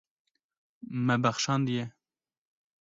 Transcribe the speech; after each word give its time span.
Me 1.05 1.15
bexşandiye. 1.23 1.85